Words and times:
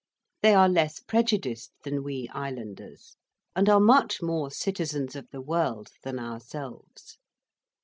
They 0.41 0.55
are 0.55 0.67
less 0.67 0.99
prejudiced 0.99 1.73
than 1.83 2.01
we 2.01 2.27
islanders, 2.33 3.17
and 3.55 3.69
are 3.69 3.79
much 3.79 4.19
more 4.19 4.49
citizens 4.49 5.15
of 5.15 5.29
the 5.29 5.41
world 5.41 5.91
than 6.01 6.17
ourselves. 6.17 7.19